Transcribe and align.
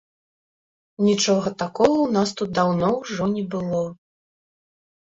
Нічога 1.07 1.53
такога 1.61 1.95
ў 2.05 2.09
нас 2.17 2.29
тут 2.41 2.49
даўно 2.63 2.87
ўжо 3.01 3.23
не 3.37 3.47
было. 3.55 3.87